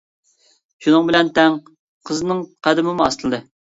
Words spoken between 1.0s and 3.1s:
بىلەن تەڭ قىزنىڭ قەدىمىمۇ